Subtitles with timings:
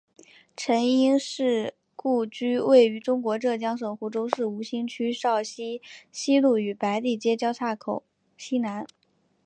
[0.57, 5.79] 陈英士故居位于中国浙江省湖州市吴兴区苕溪
[6.11, 8.01] 西路与白地街交叉口
[8.35, 8.87] 西南。